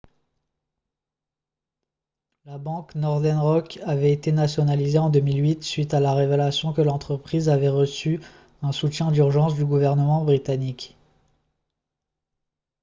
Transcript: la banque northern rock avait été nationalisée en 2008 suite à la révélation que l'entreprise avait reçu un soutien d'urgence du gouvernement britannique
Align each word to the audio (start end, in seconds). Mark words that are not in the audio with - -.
la 2.45 2.57
banque 2.57 2.95
northern 2.95 3.37
rock 3.39 3.77
avait 3.85 4.11
été 4.11 4.31
nationalisée 4.31 4.97
en 4.97 5.11
2008 5.11 5.61
suite 5.63 5.93
à 5.93 5.99
la 5.99 6.15
révélation 6.15 6.73
que 6.73 6.81
l'entreprise 6.81 7.49
avait 7.49 7.69
reçu 7.69 8.19
un 8.63 8.71
soutien 8.71 9.11
d'urgence 9.11 9.53
du 9.53 9.63
gouvernement 9.63 10.23
britannique 10.23 10.97